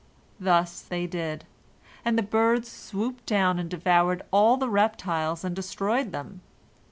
[0.39, 1.45] Thus they did,
[2.03, 6.41] and the birds swooped down and devoured all the reptiles and destroyed them.